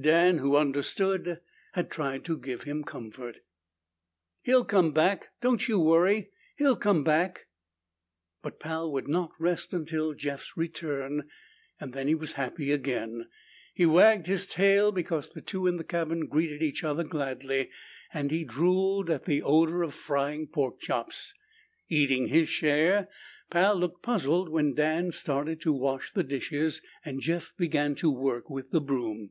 [0.00, 1.40] Dan, who understood,
[1.72, 3.38] had tried to give him comfort.
[4.44, 5.30] "He'll come back.
[5.40, 6.30] Don't you worry.
[6.56, 7.48] He'll come back."
[8.40, 11.28] But Pal would not rest until Jeff's return
[11.80, 13.26] and then he was happy again.
[13.74, 17.68] He wagged his tail because the two in the cabin greeted each other gladly,
[18.14, 21.34] and he drooled at the odor of frying pork chops.
[21.88, 23.08] Eating his share,
[23.50, 28.48] Pal looked puzzled when Dan started to wash the dishes and Jeff began to work
[28.48, 29.30] with the broom.